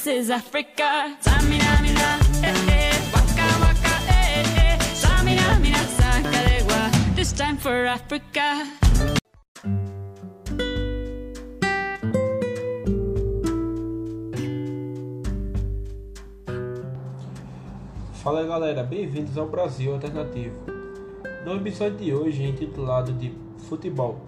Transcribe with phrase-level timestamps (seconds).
[0.00, 1.14] This is Africa.
[1.20, 2.96] Samina, mina, eh, eh.
[3.12, 4.78] Waka, waka, eh, eh.
[4.96, 7.14] Samina, mina, sakarewa.
[7.14, 8.64] This time for Africa.
[18.24, 20.56] Fala galera, bem-vindos ao Brasil Alternativo.
[21.44, 23.34] No episódio de hoje, intitulado de
[23.68, 24.18] Futebol,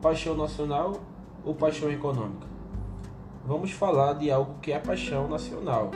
[0.00, 1.00] Paixão Nacional
[1.44, 2.47] ou Paixão Econômica?
[3.48, 5.90] Vamos falar de algo que é paixão nacional,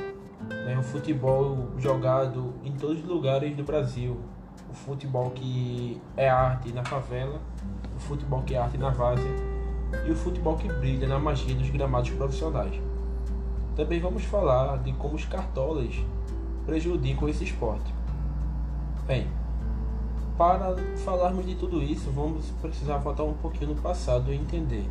[0.48, 0.74] né?
[0.79, 4.16] o futebol jogado em todos os lugares do Brasil,
[4.70, 7.38] o futebol que é arte na favela,
[7.95, 9.30] o futebol que é arte na várzea
[10.06, 12.73] e o futebol que brilha na magia dos gramados profissionais.
[13.77, 15.95] Também vamos falar de como os cartolas
[16.64, 17.92] prejudicam esse esporte.
[19.06, 19.28] Bem,
[20.39, 24.89] para falarmos de tudo isso, vamos precisar voltar um pouquinho no passado e entender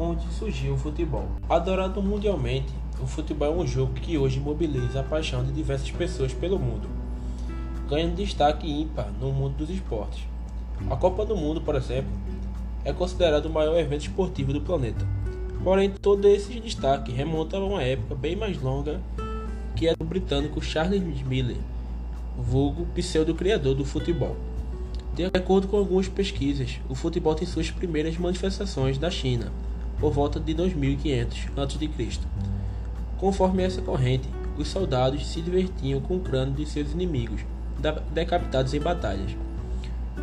[0.00, 1.28] onde surgiu o futebol.
[1.46, 6.32] Adorado mundialmente, o futebol é um jogo que hoje mobiliza a paixão de diversas pessoas
[6.32, 6.88] pelo mundo,
[7.86, 10.24] ganhando destaque ímpar no mundo dos esportes.
[10.90, 12.10] A Copa do Mundo, por exemplo,
[12.82, 15.06] é considerado o maior evento esportivo do planeta.
[15.62, 18.98] Porém, todo esse destaque remonta a uma época bem mais longa
[19.76, 21.58] que é do britânico Charles Miller,
[22.38, 24.36] vulgo pseudo-criador do futebol.
[25.14, 29.52] De acordo com algumas pesquisas, o futebol tem suas primeiras manifestações na China,
[30.00, 32.20] por volta de 2500 a.C.
[33.18, 37.42] Conforme essa corrente, os soldados se divertiam com o crânio de seus inimigos,
[38.12, 39.36] decapitados em batalhas.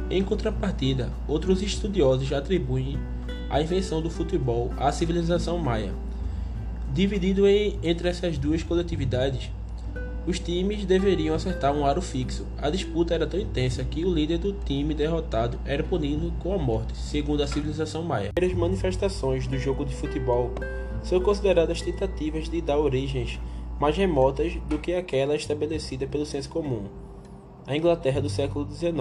[0.10, 2.98] Em contrapartida, outros estudiosos atribuem
[3.50, 5.94] a invenção do futebol à civilização maia.
[6.94, 9.52] Dividido em, entre essas duas coletividades,
[10.28, 12.46] os times deveriam acertar um aro fixo.
[12.58, 16.58] A disputa era tão intensa que o líder do time derrotado era punido com a
[16.58, 18.32] morte, segundo a civilização maia.
[18.40, 20.52] As manifestações do jogo de futebol
[21.02, 23.40] são consideradas tentativas de dar origens
[23.80, 26.84] mais remotas do que aquela estabelecida pelo senso comum.
[27.66, 28.98] A Inglaterra do século XIX.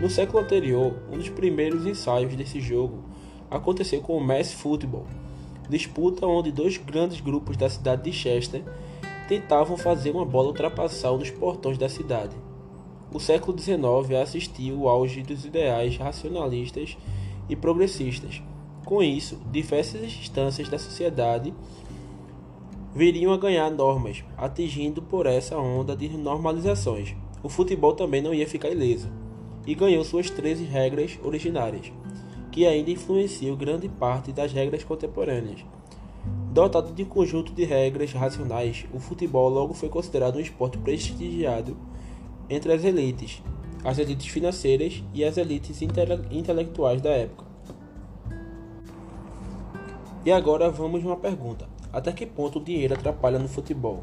[0.00, 3.02] No século anterior, um dos primeiros ensaios desse jogo
[3.50, 5.06] aconteceu com o Mass Football,
[5.68, 8.62] disputa onde dois grandes grupos da cidade de Chester
[9.28, 12.34] tentavam fazer uma bola ultrapassar nos portões da cidade.
[13.12, 16.96] O século XIX assistiu ao auge dos ideais racionalistas
[17.46, 18.42] e progressistas.
[18.86, 21.52] Com isso, diversas instâncias da sociedade
[22.94, 27.14] viriam a ganhar normas, atingindo por essa onda de normalizações.
[27.42, 29.10] O futebol também não ia ficar ileso,
[29.66, 31.92] e ganhou suas 13 regras originárias,
[32.50, 35.64] que ainda influenciam grande parte das regras contemporâneas.
[36.52, 41.76] Dotado de um conjunto de regras racionais, o futebol logo foi considerado um esporte prestigiado
[42.48, 43.42] entre as elites,
[43.84, 47.44] as elites financeiras e as elites intele intelectuais da época.
[50.24, 54.02] E agora vamos uma pergunta: até que ponto o dinheiro atrapalha no futebol?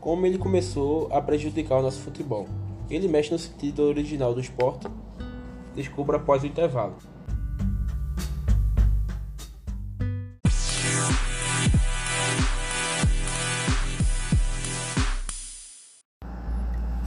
[0.00, 2.46] Como ele começou a prejudicar o nosso futebol?
[2.88, 4.86] Ele mexe no sentido original do esporte?
[5.74, 6.96] Descubra após o intervalo.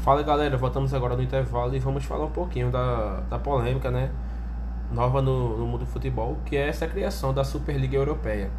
[0.06, 4.12] Fala galera, voltamos agora no intervalo e vamos falar um pouquinho da, da polêmica, né?
[4.92, 8.52] Nova no, no mundo do futebol, que é essa criação da Superliga Europeia.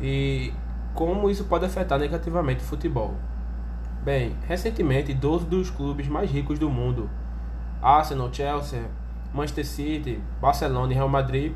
[0.00, 0.52] E
[0.92, 3.14] como isso pode afetar negativamente o futebol.
[4.02, 7.08] Bem, recentemente, 12 dos clubes mais ricos do mundo,
[7.80, 8.82] Arsenal, Chelsea,
[9.32, 11.54] Manchester City, Barcelona e Real Madrid,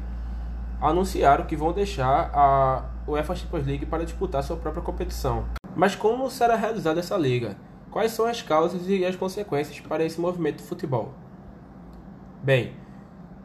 [0.81, 5.47] anunciaram que vão deixar a UEFA Champions League para disputar sua própria competição.
[5.75, 7.56] Mas como será realizada essa liga?
[7.91, 11.15] Quais são as causas e as consequências para esse movimento do futebol?
[12.43, 12.72] Bem,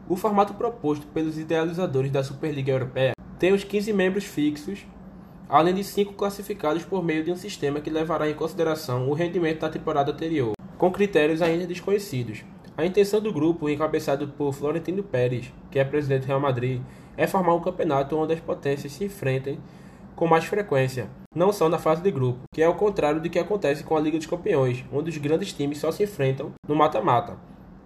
[0.08, 4.86] o formato proposto pelos idealizadores da Superliga Europeia tem os 15 membros fixos,
[5.48, 9.60] além de 5 classificados por meio de um sistema que levará em consideração o rendimento
[9.60, 12.44] da temporada anterior, com critérios ainda desconhecidos.
[12.76, 16.82] A intenção do grupo, encabeçado por Florentino Pérez, que é presidente do Real Madrid,
[17.16, 19.58] é formar um campeonato onde as potências se enfrentem
[20.14, 23.38] com mais frequência, não só na fase de grupo, que é o contrário do que
[23.38, 27.36] acontece com a Liga dos Campeões, onde os grandes times só se enfrentam no mata-mata.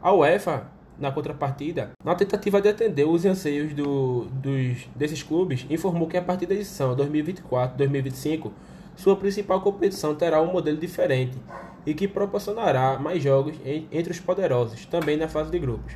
[0.03, 0.67] A UEFA,
[0.99, 6.23] na contrapartida, na tentativa de atender os anseios do, dos, desses clubes, informou que a
[6.23, 8.51] partir da edição 2024-2025,
[8.97, 11.39] sua principal competição terá um modelo diferente
[11.87, 15.95] e que proporcionará mais jogos entre os poderosos, também na fase de grupos.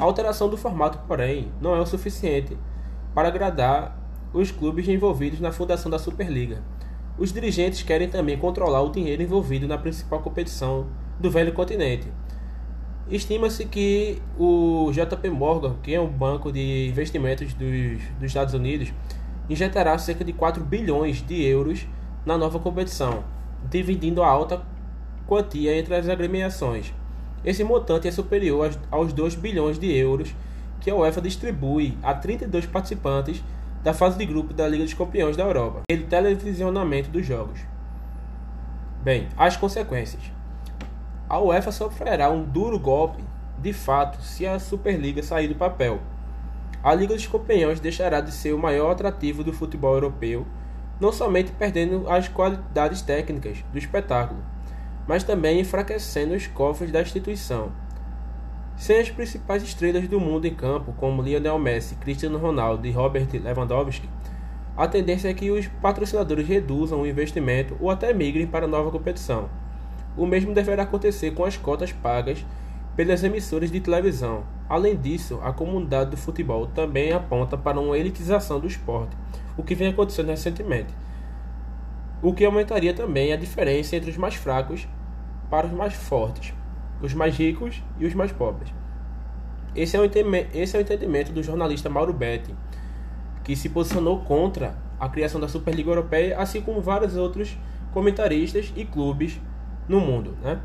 [0.00, 2.56] A alteração do formato, porém, não é o suficiente
[3.14, 3.99] para agradar
[4.32, 6.62] os clubes envolvidos na fundação da Superliga.
[7.18, 10.86] Os dirigentes querem também controlar o dinheiro envolvido na principal competição
[11.18, 12.08] do velho continente.
[13.10, 18.92] Estima-se que o JP Morgan, que é um banco de investimentos dos, dos Estados Unidos,
[19.48, 21.86] injetará cerca de 4 bilhões de euros
[22.24, 23.24] na nova competição,
[23.68, 24.62] dividindo a alta
[25.26, 26.94] quantia entre as agremiações.
[27.44, 30.34] Esse montante é superior aos 2 bilhões de euros
[30.80, 33.42] que a UEFA distribui a 32 participantes
[33.82, 37.60] da fase de grupo da Liga dos Campeões da Europa e televisionamento dos jogos.
[39.02, 40.22] Bem, as consequências.
[41.28, 43.22] A UEFA sofrerá um duro golpe,
[43.58, 46.00] de fato, se a Superliga sair do papel.
[46.82, 50.46] A Liga dos Campeões deixará de ser o maior atrativo do futebol europeu,
[51.00, 54.42] não somente perdendo as qualidades técnicas do espetáculo,
[55.06, 57.72] mas também enfraquecendo os cofres da instituição.
[58.80, 63.28] Sem as principais estrelas do mundo em campo, como Lionel Messi, Cristiano Ronaldo e Robert
[63.30, 64.08] Lewandowski,
[64.74, 68.90] a tendência é que os patrocinadores reduzam o investimento ou até migrem para a nova
[68.90, 69.50] competição.
[70.16, 72.42] O mesmo deverá acontecer com as cotas pagas
[72.96, 74.44] pelas emissoras de televisão.
[74.66, 79.14] Além disso, a comunidade do futebol também aponta para uma elitização do esporte,
[79.58, 80.94] o que vem acontecendo recentemente,
[82.22, 84.88] o que aumentaria também a diferença entre os mais fracos
[85.50, 86.54] para os mais fortes
[87.00, 88.72] os mais ricos e os mais pobres.
[89.74, 92.54] Esse é o entendimento, esse é o entendimento do jornalista Mauro Betti,
[93.44, 97.56] que se posicionou contra a criação da Superliga Europeia, assim como vários outros
[97.92, 99.40] comentaristas e clubes
[99.88, 100.36] no mundo.
[100.42, 100.60] Né?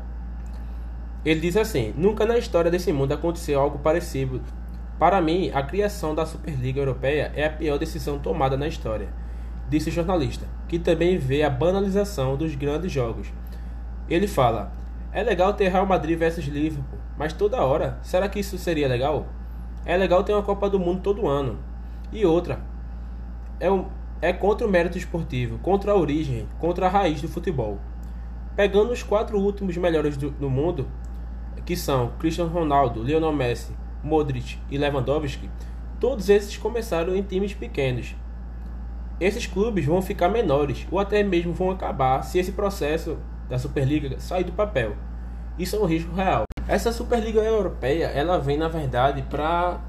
[1.24, 4.40] Ele diz assim: Nunca na história desse mundo aconteceu algo parecido.
[4.98, 9.08] Para mim, a criação da Superliga Europeia é a pior decisão tomada na história,
[9.68, 13.28] disse o jornalista, que também vê a banalização dos grandes jogos.
[14.08, 14.72] Ele fala:
[15.16, 19.26] é legal ter Real Madrid versus Liverpool, mas toda hora, será que isso seria legal?
[19.82, 21.58] É legal ter uma Copa do Mundo todo ano.
[22.12, 22.60] E outra,
[23.58, 23.86] é, um,
[24.20, 27.78] é contra o mérito esportivo, contra a origem, contra a raiz do futebol.
[28.54, 30.86] Pegando os quatro últimos melhores do, do mundo,
[31.64, 33.74] que são Cristiano Ronaldo, Lionel Messi,
[34.04, 35.48] Modric e Lewandowski,
[35.98, 38.14] todos esses começaram em times pequenos.
[39.18, 43.16] Esses clubes vão ficar menores ou até mesmo vão acabar se esse processo
[43.48, 44.96] da Superliga sair do papel.
[45.58, 46.44] Isso é um risco real.
[46.68, 49.80] Essa Superliga Europeia, ela vem na verdade para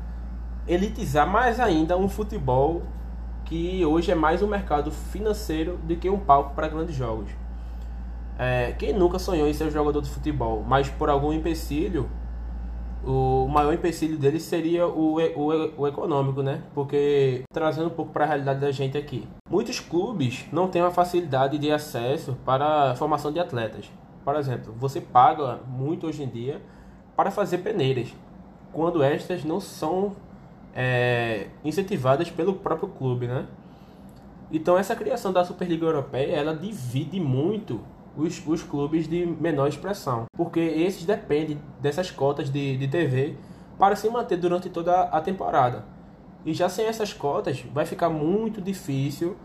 [0.68, 2.84] elitizar mais ainda um futebol
[3.46, 7.30] que hoje é mais um mercado financeiro do que um palco para grandes jogos.
[8.38, 12.10] É, quem nunca sonhou em ser jogador de futebol, mas por algum empecilho,
[13.04, 16.62] o maior empecilho dele seria o, o, o econômico, né?
[16.76, 20.92] Porque trazendo um pouco para a realidade da gente aqui, muitos clubes não têm uma
[20.92, 23.90] facilidade de acesso para a formação de atletas.
[24.24, 26.62] Por exemplo, você paga muito hoje em dia
[27.16, 28.14] para fazer peneiras,
[28.72, 30.16] quando estas não são
[30.76, 33.48] é, incentivadas pelo próprio clube, né?
[34.52, 37.82] Então essa criação da Superliga Europeia, ela divide muito
[38.18, 43.38] os, os clubes de menor expressão, porque esses dependem dessas cotas de, de TV
[43.78, 45.86] para se manter durante toda a temporada.
[46.44, 49.38] E já sem essas cotas, vai ficar muito difícil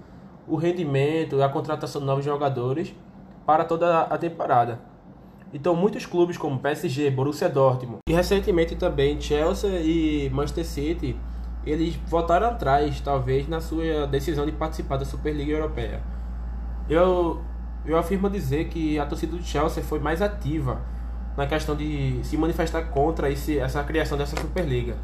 [0.49, 2.95] o rendimento a contratação de novos jogadores
[3.45, 4.81] para toda a temporada.
[5.53, 11.17] Então, muitos clubes como PSG, Borussia Dortmund e recentemente também Chelsea e Manchester City,
[11.65, 16.03] eles voltaram atrás, talvez, na sua decisão de participar da Superliga Europeia.
[16.89, 17.43] Eu,
[17.85, 20.81] eu afirmo dizer que a torcida do Chelsea foi mais ativa
[21.37, 24.97] na questão de se manifestar contra esse, essa criação dessa Superliga.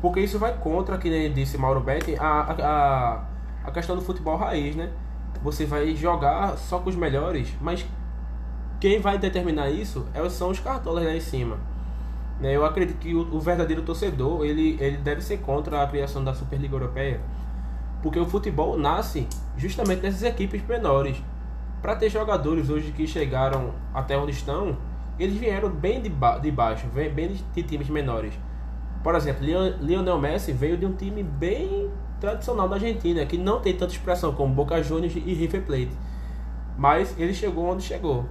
[0.00, 3.24] Porque isso vai contra, que nem disse Mauro Betti, a, a,
[3.68, 4.90] a questão do futebol raiz, né?
[5.42, 7.84] você vai jogar só com os melhores, mas
[8.80, 11.58] quem vai determinar isso é são os cartolas lá em cima.
[12.40, 16.34] Né, eu acredito que o, verdadeiro torcedor ele, ele deve ser contra a criação da
[16.34, 17.20] Superliga Europeia,
[18.02, 21.22] porque o futebol nasce justamente nessas equipes menores.
[21.84, 24.78] Para ter jogadores hoje que chegaram até onde estão,
[25.18, 28.32] eles vieram bem de, ba de baixo, bem de, de times menores.
[29.02, 33.76] Por exemplo, Lionel Messi veio de um time bem tradicional da Argentina, que não tem
[33.76, 35.90] tanta expressão como Boca Juniors e River Plate.
[36.74, 38.24] Mas ele chegou onde chegou.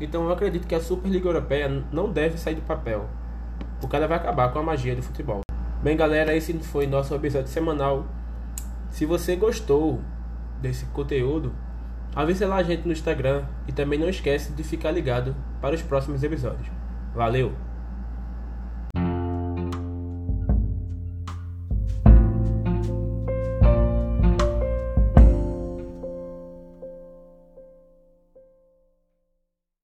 [0.00, 3.08] Então eu acredito que a Superliga Europeia não deve sair do papel,
[3.80, 5.40] porque ela vai acabar com a magia do futebol.
[5.82, 8.06] Bem, galera, esse foi nosso episódio semanal.
[8.88, 10.00] Se você gostou
[10.62, 11.52] desse conteúdo,
[12.14, 15.82] avise lá a gente no Instagram e também não esquece de ficar ligado para os
[15.82, 16.68] próximos episódios.
[17.14, 17.69] Valeu!